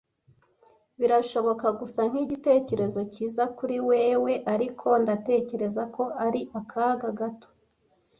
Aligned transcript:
Birashobora 0.99 1.67
gusa 1.79 1.99
nkigitekerezo 2.09 2.99
cyiza 3.13 3.43
kuri 3.57 3.77
wewe, 3.89 4.33
ariko 4.53 4.87
ndatekereza 5.03 5.83
ko 5.95 6.03
ari 6.25 6.41
akaga 6.59 7.09
gato. 7.19 7.49